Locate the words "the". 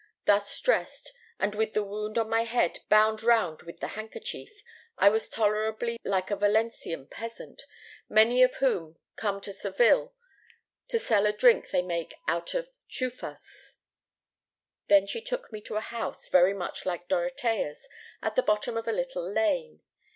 1.73-1.83, 3.81-3.89, 18.35-18.41